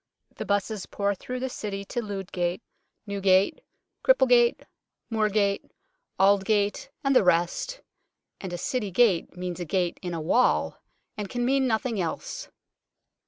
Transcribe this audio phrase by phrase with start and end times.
[0.35, 2.63] The 'buses pour through the City to Ludgate,
[3.05, 3.61] Newgate,
[4.03, 4.65] Cripplegate,
[5.11, 5.69] Moorgate,
[6.19, 7.81] Aldgate and the rest,
[8.39, 10.81] and a City gate means a gate in a wall,
[11.17, 12.49] and can mean nothing else.